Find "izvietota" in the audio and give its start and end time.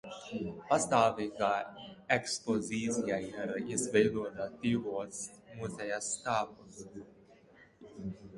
3.75-4.49